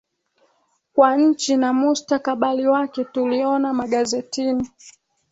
kwa 0.93 1.17
nchi 1.17 1.57
na 1.57 1.73
mustakabali 1.73 2.67
wake 2.67 3.03
Tuliona 3.03 3.73
magazetini 3.73 4.69